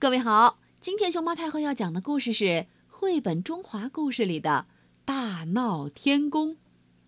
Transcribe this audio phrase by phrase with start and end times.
[0.00, 4.66] 各位好，今天熊猫太后要讲的故事是绘本《中华故事》里的
[5.04, 6.52] 《大闹天宫》，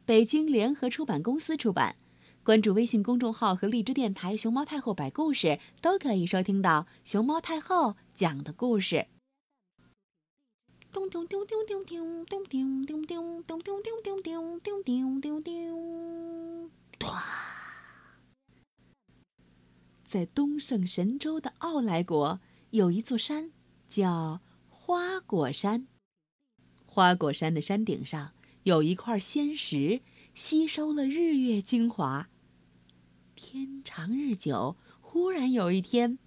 [0.05, 1.97] 北京联合出版公司出版。
[2.45, 9.07] 关注微信公众号和荔枝电台“熊猫太后摆故事”，都可以收听到熊猫太后讲的故事。
[10.93, 17.23] 咚咚咚咚咚咚咚咚咚咚咚咚咚咚咚咚咚咚咚，唰！
[20.07, 22.39] 在东胜神州的奥莱国。
[22.73, 23.53] 有一座山，
[23.87, 25.89] 叫花果山。
[26.87, 30.01] 花果山的山顶上有一块仙石，
[30.33, 32.31] 吸收了日月精华。
[33.35, 36.19] 天长日久，忽然有一天，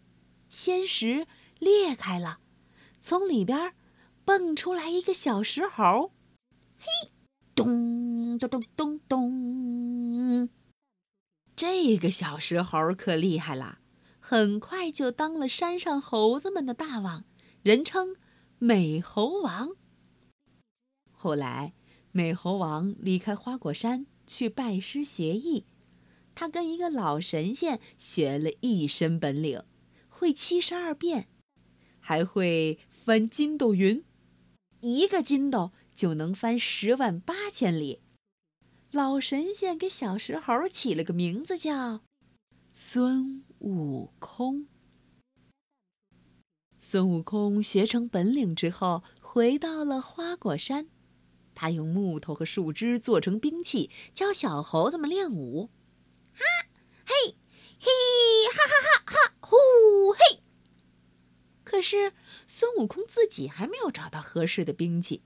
[0.48, 1.26] 仙石
[1.58, 2.38] 裂开了，
[3.02, 3.74] 从里边
[4.24, 6.12] 蹦出来一个小石猴。
[6.77, 7.10] 嘿，
[7.55, 10.50] 咚咚咚咚咚！
[11.55, 13.80] 这个小石猴可厉害了。
[14.28, 17.26] 很快就当了山上猴子们的大王，
[17.62, 18.16] 人称
[18.58, 19.76] 美猴王。
[21.12, 21.76] 后来，
[22.12, 25.68] 美猴王离开花果山去拜师学艺，
[26.34, 29.62] 他跟一个老神仙学了一身本领，
[30.10, 31.27] 会七十二变，
[31.99, 34.04] 还会翻筋斗云，
[34.82, 38.02] 一个筋斗就能翻十万八千里。
[38.90, 42.02] 老神仙给小石猴起了个名字，叫
[42.77, 43.45] 孙。
[43.59, 44.68] 悟空，
[46.77, 50.90] 孙悟空学成本领之后，回到了花果山。
[51.55, 55.70] 他用木头和树枝做成兵器，教小猴子们练武。
[56.34, 56.43] 哈，
[57.05, 57.37] 嘿，
[57.79, 57.90] 嘿，
[58.53, 60.41] 哈哈哈哈，呼嘿！
[61.63, 62.12] 可是
[62.46, 65.23] 孙悟空自己还没有找到合适的兵器。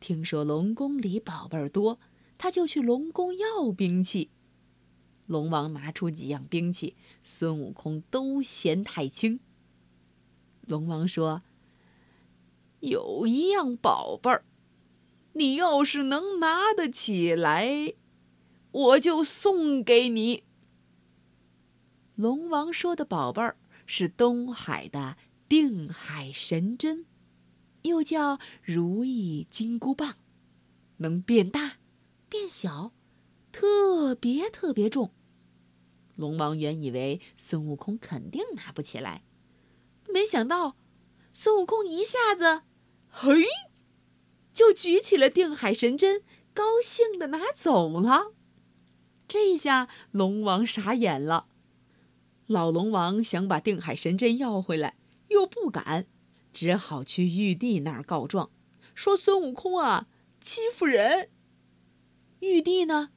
[0.00, 2.00] 听说龙宫里宝贝儿多，
[2.36, 4.32] 他就去龙宫要兵器。
[5.30, 9.38] 龙王拿出几样兵器，孙悟空都嫌太轻。
[10.62, 11.42] 龙王说
[12.80, 14.44] ：“有一样宝贝儿，
[15.34, 17.94] 你要是能拿得起来，
[18.72, 20.42] 我就送给你。”
[22.16, 25.16] 龙王说的宝贝儿是东海的
[25.48, 27.06] 定海神针，
[27.82, 30.16] 又叫如意金箍棒，
[30.96, 31.74] 能变大、
[32.28, 32.90] 变小，
[33.52, 35.12] 特别特别重。
[36.20, 39.24] 龙王原以为孙悟空肯定拿不起来，
[40.12, 40.76] 没想到
[41.32, 42.62] 孙悟空一下子，
[43.08, 43.46] 嘿，
[44.52, 46.22] 就举起了定海神针，
[46.52, 48.34] 高兴的拿走了。
[49.26, 51.46] 这下龙王傻眼了。
[52.46, 54.96] 老龙王想把定海神针要回来，
[55.28, 56.06] 又不敢，
[56.52, 58.50] 只好去玉帝那儿告状，
[58.94, 60.08] 说孙悟空啊
[60.40, 61.30] 欺负人。
[62.40, 63.10] 玉帝呢？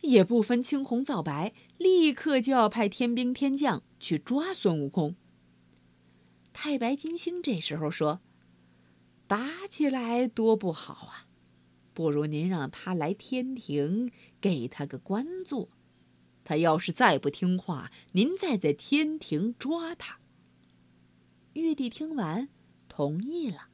[0.00, 5.16] 也不分青红皂白，立刻就要派天兵天将去抓孙悟空。
[6.52, 8.20] 太白金星这时候说
[9.26, 11.26] ：“打起来多不好啊，
[11.92, 15.70] 不如您让他来天庭，给他个官做。
[16.44, 20.20] 他要是再不听话，您再在天庭抓他。”
[21.54, 22.48] 玉帝听完，
[22.88, 23.68] 同意了。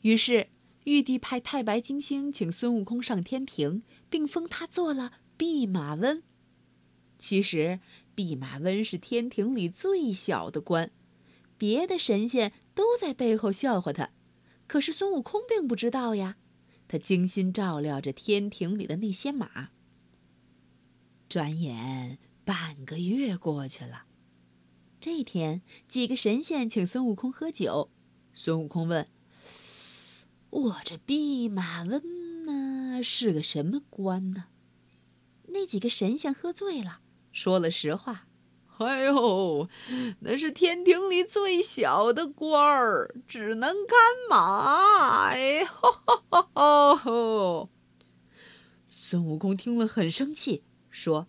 [0.00, 0.48] 于是。
[0.84, 6.22] 玉帝派太白金星请孙悟空上天庭，并封他做了弼马温。
[7.18, 7.80] 其实，
[8.14, 10.92] 弼马温是天庭里最小的官，
[11.56, 14.10] 别的神仙都在背后笑话他，
[14.66, 16.36] 可是孙悟空并不知道呀。
[16.86, 19.70] 他精心照料着天庭里的那些马。
[21.28, 24.04] 转眼半个月过去了，
[24.98, 27.90] 这天，几个神仙请孙悟空喝酒，
[28.32, 29.06] 孙悟空问。
[30.50, 34.46] 我这弼马温呢，是个什么官呢？
[35.48, 37.00] 那几个神仙喝醉了，
[37.32, 38.26] 说了实话。
[38.78, 39.68] 哎呦，
[40.20, 43.98] 那是天庭里最小的官儿，只能看
[44.30, 45.30] 马。
[45.30, 47.68] 哎吼！
[48.86, 51.26] 孙悟空听了很生气，说：“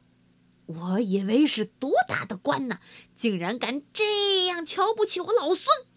[0.68, 2.80] 我以为是多大的官呢，
[3.16, 5.88] 竟然敢这样瞧不起我老孙！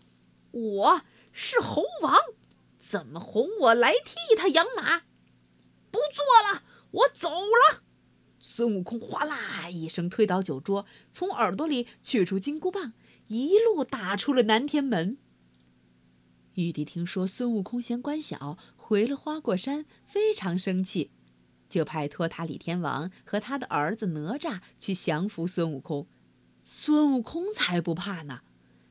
[0.52, 2.16] 我是猴王。”
[2.78, 5.00] 怎么哄我来替他养马？
[5.90, 7.82] 不做了，我走了。
[8.44, 12.92] 孙悟空哗啦一声推倒酒桌，从耳朵里取出金箍棒，
[13.28, 15.16] 一路打出了南天门。
[16.54, 21.12] 玉帝听说孙悟空嫌官小，回了花果山，非常生气，
[21.68, 26.08] 就派托塔李天王和他的儿子哪吒去降服孙悟空。
[26.64, 28.40] 孙悟空才不怕呢，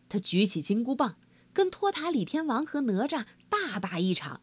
[0.07, 1.17] 他举起金箍棒。
[1.53, 4.39] 跟托塔李天王和哪吒大打一场，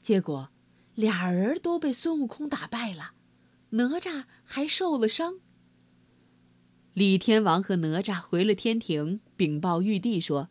[0.00, 0.48] 结果
[0.94, 3.12] 俩人都被孙悟空打败了，
[3.76, 5.40] 哪吒还受了伤。
[6.92, 10.48] 李天王和哪吒回了天庭，禀报玉帝说：“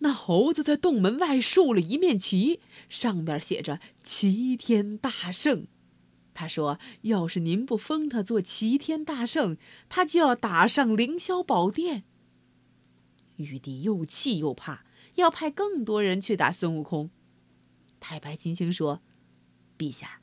[0.00, 5.66] 那猴子在洞门外竖了一面旗，上面写着“齐天大圣”。
[6.34, 9.56] 他说：“要是您不封他做齐天大圣，
[9.88, 12.04] 他就要打上凌霄宝殿。”
[13.36, 14.84] 玉帝又气又怕，
[15.14, 17.10] 要派更多人去打孙悟空。
[17.98, 19.02] 太白金星说
[19.78, 20.19] ：“陛下，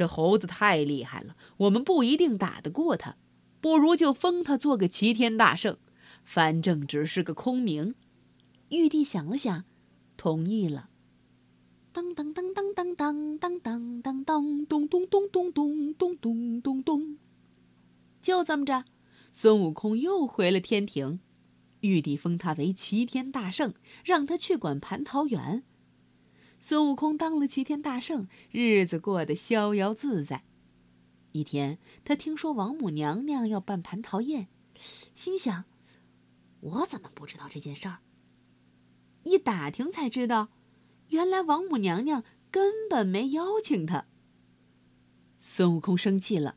[0.00, 3.16] 这猴子太厉害了，我们不一定打得过他，
[3.60, 5.76] 不如就封他做个齐天大圣，
[6.24, 7.94] 反正只是个空名。”
[8.70, 9.64] 玉帝想了想，
[10.16, 10.88] 同意了。
[11.92, 17.18] 当当当当当当当当当当咚咚咚咚咚咚咚咚咚，
[18.22, 18.86] 就这么着，
[19.30, 21.20] 孙悟空又回了天庭。
[21.80, 25.62] 玉帝封他为齐天大圣，让他去管蟠桃园。
[26.62, 30.44] 孙悟空当了齐天大圣，日子过得逍遥自在。
[31.32, 34.48] 一天，他听说王母娘娘要办蟠桃宴，
[35.14, 35.64] 心想：
[36.60, 38.00] 我怎么不知道这件事儿？
[39.22, 40.50] 一打听才知道，
[41.08, 44.04] 原来王母娘娘根本没邀请他。
[45.38, 46.56] 孙悟空生气了，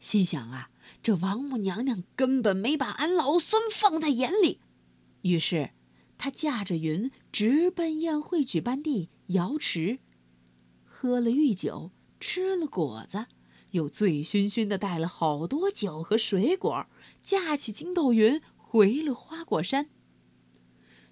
[0.00, 0.70] 心想啊，
[1.00, 4.60] 这王母娘娘根本没把俺老孙放在眼里。
[5.22, 5.70] 于是，
[6.18, 9.98] 他驾着云直奔宴会举办地瑶池，
[10.84, 11.90] 喝了御酒，
[12.20, 13.26] 吃了果子，
[13.72, 16.86] 又醉醺醺的带了好多酒和水果，
[17.24, 19.90] 驾起筋斗云回了花果山。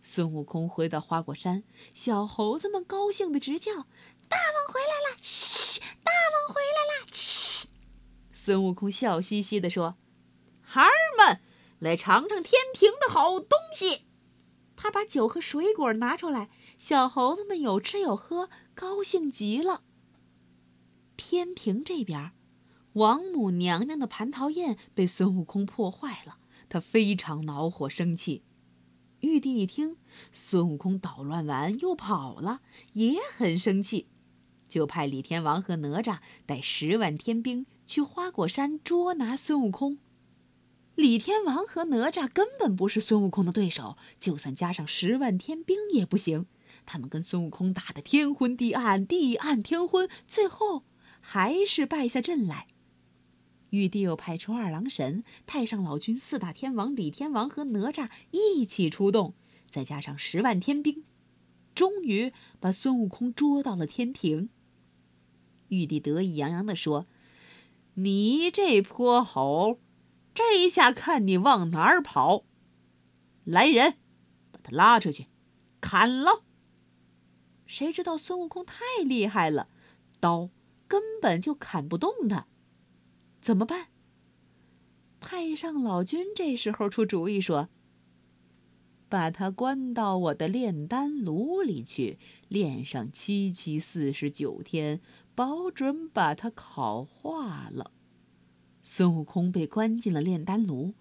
[0.00, 3.72] 孙悟空回到花果山，小猴子们高兴的直叫
[4.30, 6.12] ：“大王回来了！”嘘，大
[6.46, 7.08] 王回来了！
[7.10, 7.66] 嘘。
[8.32, 9.96] 孙悟空笑嘻嘻的说
[10.62, 11.40] ：“孩儿们，
[11.80, 14.04] 来尝尝天庭的好东西。”
[14.82, 19.84] 他把酒和水果拿出来，小猴子们有吃有喝，高兴极了。
[21.17, 22.32] 天庭这边，
[22.94, 26.38] 王母娘娘的蟠桃宴被孙悟空破坏了，
[26.69, 28.43] 他非常恼火生气。
[29.20, 29.99] 玉帝一听
[30.32, 32.62] 孙悟空捣乱完又跑了，
[32.94, 34.08] 也很生气，
[34.69, 39.99] 就派李天王和哪吒带十万天兵去花果山捉拿孙悟空。
[40.94, 46.46] 李天王和哪吒根本不是孙悟空的对手，就算加上十万天兵也不行。
[46.84, 50.84] 他们跟孙悟空打得天昏地暗，地暗天昏，最后
[51.20, 52.66] 还是败下阵来。
[53.70, 59.34] 玉帝又派出二郎神、太上老君、四大天王、李天王和哪吒一起出动，
[59.70, 61.04] 再加上十万天兵，
[61.74, 64.50] 终于把孙悟空捉到了天庭。
[65.68, 67.06] 玉帝得意洋洋地说
[67.94, 69.78] ：“你这泼猴，
[70.34, 72.44] 这一下看你往哪儿跑！
[73.44, 73.99] 来人，
[74.50, 75.26] 把他拉出去，
[75.81, 76.44] 砍了！”
[77.67, 79.69] 谁知道孙悟空太厉害了，
[80.20, 80.50] 刀
[80.87, 82.46] 根本就砍不动他。
[83.40, 83.88] 怎么办？
[85.20, 87.69] 太上老君这时候出主意说
[89.08, 92.19] ：“把他关到我的炼丹炉里去，
[92.49, 95.00] 炼上七七四十九天，
[95.35, 97.93] 保准把他烤化了。”
[98.82, 100.94] 孙悟空被关进了炼丹炉，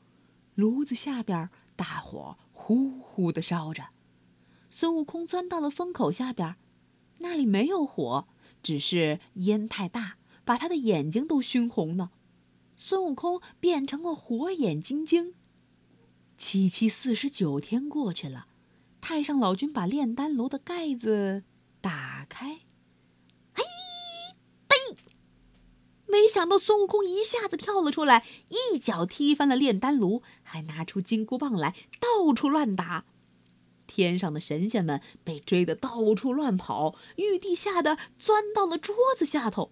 [0.56, 3.88] 炉子下边大火呼呼的烧着。
[4.70, 6.56] 孙悟空钻到了风口下边，
[7.20, 8.28] 那里没有火，
[8.62, 12.12] 只是烟太大，把他的眼睛都熏红了。
[12.76, 15.34] 孙悟空变成了火眼金睛。
[16.38, 18.48] 七七四十九天过去了，
[19.02, 21.44] 太上老君把炼丹炉的盖子
[21.80, 22.62] 打开，
[23.54, 23.64] 嘿，
[24.70, 24.96] 嘚！
[26.12, 33.06] 没想到孙悟空一下子跳了出来，一脚踢翻了炼丹炉，还拿出金箍棒来到处乱打。
[33.88, 39.72] 天上的神仙们被追得到处乱跑，玉帝吓得钻到了桌子下头。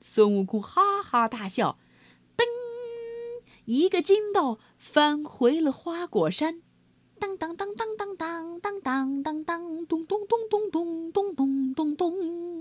[0.00, 1.78] 孙悟空哈哈大笑。
[2.36, 2.44] 噔
[3.64, 6.62] 一个筋斗翻回了花果山，
[7.18, 12.55] 当当当当当当当当当当，咚咚咚咚咚咚咚咚咚。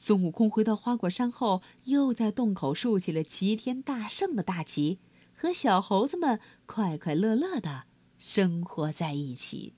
[0.00, 5.00] 孙悟空回到花果山后，又在洞口竖起了齐天大圣的大旗，
[5.34, 7.82] 和小猴子们快快乐乐的
[8.16, 9.74] 生活在一起。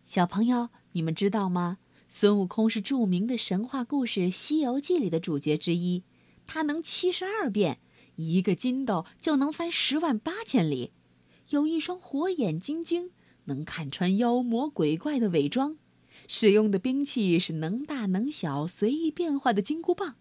[0.00, 1.78] 小朋友，你们知道吗？
[2.08, 6.04] 孙悟空是著名的神话故事《西游记》里的主角之一，
[6.46, 7.80] 他能七十二变。
[8.14, 10.92] 一个筋斗就能翻十万八千里，
[11.50, 13.10] 有一双火眼金睛，
[13.46, 15.78] 能看穿妖魔鬼怪的伪装。
[16.34, 20.16] 使用的兵器是能大能小、随意变化的金箍棒。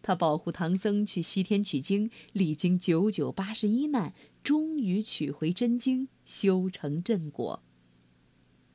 [0.00, 7.60] 他保护唐僧去西天取经，历经九九八十一难，终于取回真经，修成正果。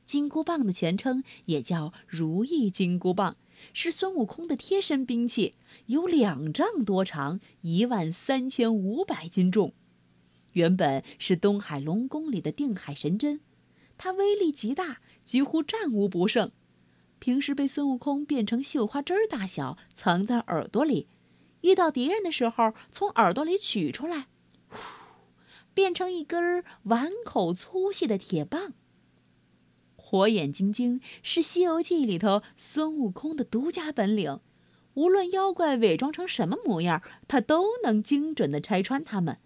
[0.04, 3.38] 金箍棒的全称也叫如意金箍棒。
[3.72, 5.54] 是孙悟空的贴身兵器，
[5.86, 9.72] 有两丈多长，一万三千五百斤重。
[10.52, 13.40] 原本是东海龙宫里的定海神针，
[13.96, 16.52] 它威力极大，几乎战无不胜。
[17.18, 21.06] 平时被孙悟空变成绣花针儿大小，藏在耳朵里；
[21.62, 24.28] 遇到敌人的时候，从耳朵里取出来，
[25.74, 28.74] 变成一根碗口粗细的铁棒。
[29.96, 34.40] 火眼金睛是《西游记》里头孙悟空的独家本领，
[34.94, 39.38] 无论妖怪伪装成什么模样，他都能精准地拆穿他们。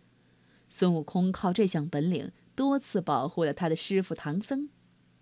[0.69, 4.71] 孙悟空靠这项本领多次保护了他的师傅唐僧，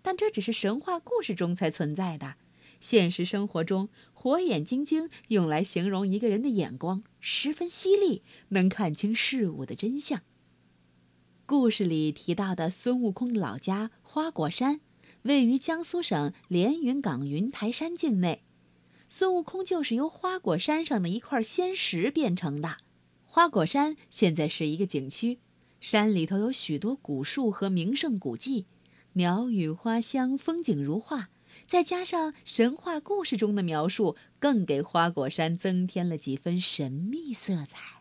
[0.01, 2.35] 但这只是神话故事中才存在的。
[2.81, 10.21] 现实生活中，火眼金睛用来形容一个人的眼光十分犀利，能看清事物的真相。
[11.45, 14.81] 故事里提到的孙悟空的老家花果山，
[15.21, 18.43] 位于江苏省连云港云台山境内。
[19.07, 22.77] 孙悟空就是由花果山上的一块仙石变成的。
[23.25, 25.39] 花果山现在是一个景区，
[25.79, 28.65] 山里头有许多古树和名胜古迹，
[29.13, 31.29] 鸟语花香，风景如画。
[31.65, 38.00] 再加上神话故事中的描述，更给花果山增添了几分神秘色彩。